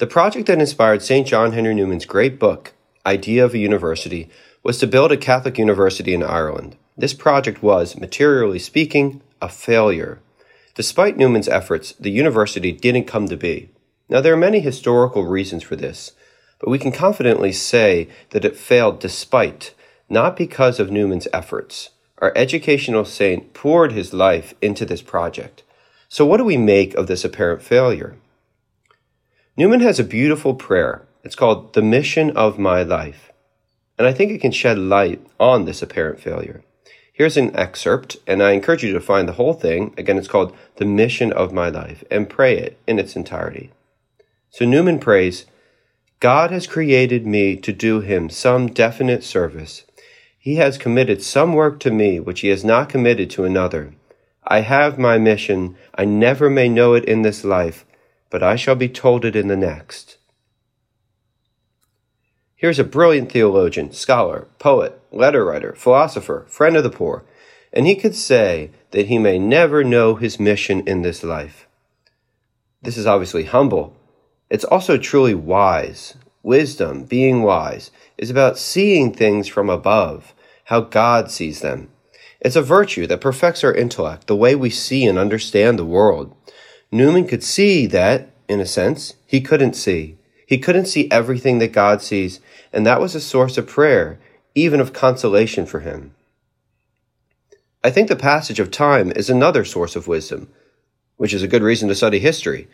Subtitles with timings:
[0.00, 1.26] The project that inspired St.
[1.26, 2.72] John Henry Newman's great book,
[3.04, 4.30] Idea of a University,
[4.62, 6.76] was to build a Catholic university in Ireland.
[6.96, 10.18] This project was, materially speaking, a failure.
[10.74, 13.68] Despite Newman's efforts, the university didn't come to be.
[14.08, 16.12] Now, there are many historical reasons for this,
[16.58, 19.74] but we can confidently say that it failed despite,
[20.08, 21.90] not because of Newman's efforts.
[22.16, 25.62] Our educational saint poured his life into this project.
[26.08, 28.16] So, what do we make of this apparent failure?
[29.60, 31.06] Newman has a beautiful prayer.
[31.22, 33.30] It's called The Mission of My Life.
[33.98, 36.64] And I think it can shed light on this apparent failure.
[37.12, 39.92] Here's an excerpt, and I encourage you to find the whole thing.
[39.98, 43.70] Again, it's called The Mission of My Life, and pray it in its entirety.
[44.48, 45.44] So Newman prays,
[46.20, 49.84] God has created me to do him some definite service.
[50.38, 53.92] He has committed some work to me which he has not committed to another.
[54.42, 55.76] I have my mission.
[55.94, 57.84] I never may know it in this life,
[58.30, 60.16] but I shall be told it in the next.
[62.54, 67.24] Here's a brilliant theologian, scholar, poet, letter writer, philosopher, friend of the poor,
[67.72, 71.66] and he could say that he may never know his mission in this life.
[72.82, 73.96] This is obviously humble,
[74.50, 76.16] it's also truly wise.
[76.42, 80.34] Wisdom, being wise, is about seeing things from above,
[80.64, 81.90] how God sees them.
[82.40, 86.34] It's a virtue that perfects our intellect, the way we see and understand the world.
[86.92, 90.16] Newman could see that, in a sense, he couldn't see.
[90.46, 92.40] He couldn't see everything that God sees,
[92.72, 94.18] and that was a source of prayer,
[94.54, 96.14] even of consolation for him.
[97.84, 100.50] I think the passage of time is another source of wisdom,
[101.16, 102.68] which is a good reason to study history.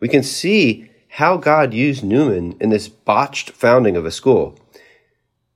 [0.00, 4.58] We can see how God used Newman in this botched founding of a school.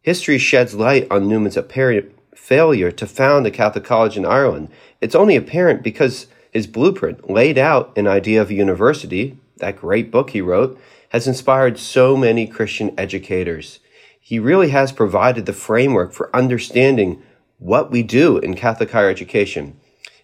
[0.00, 4.68] History sheds light on Newman's apparent failure to found a Catholic college in Ireland.
[5.00, 6.26] It's only apparent because
[6.56, 11.28] his blueprint, laid out an idea of a university, that great book he wrote, has
[11.28, 13.78] inspired so many Christian educators.
[14.18, 17.22] He really has provided the framework for understanding
[17.58, 19.78] what we do in Catholic higher education.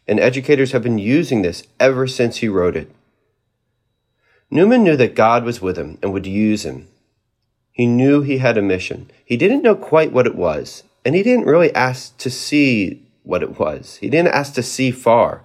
[0.09, 2.91] And educators have been using this ever since he wrote it.
[4.51, 6.89] Newman knew that God was with him and would use him.
[7.73, 9.11] He knew he had a mission.
[9.23, 13.43] He didn't know quite what it was, and he didn't really ask to see what
[13.43, 13.97] it was.
[13.97, 15.45] He didn't ask to see far.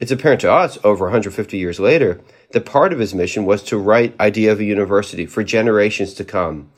[0.00, 2.20] It's apparent to us over 150 years later
[2.52, 6.24] that part of his mission was to write Idea of a University for generations to
[6.24, 6.72] come.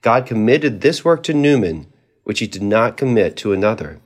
[0.00, 1.92] God committed this work to Newman,
[2.24, 4.00] which he did not commit to another.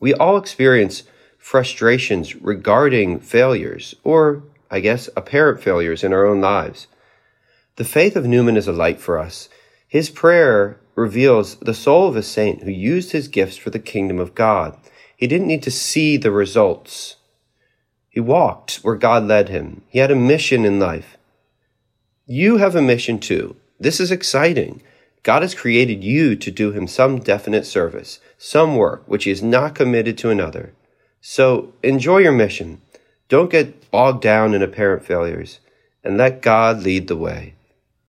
[0.00, 1.02] We all experience
[1.36, 6.86] frustrations regarding failures or I guess, apparent failures in our own lives.
[7.76, 9.48] The faith of Newman is a light for us.
[9.86, 14.18] His prayer reveals the soul of a saint who used his gifts for the kingdom
[14.18, 14.76] of God.
[15.18, 17.16] He didn't need to see the results.
[18.08, 19.82] He walked where God led him.
[19.88, 21.18] He had a mission in life.
[22.24, 23.56] You have a mission too.
[23.80, 24.80] This is exciting.
[25.24, 29.42] God has created you to do him some definite service, some work which he has
[29.42, 30.72] not committed to another.
[31.20, 32.80] So enjoy your mission.
[33.28, 35.58] Don't get bogged down in apparent failures
[36.04, 37.54] and let God lead the way.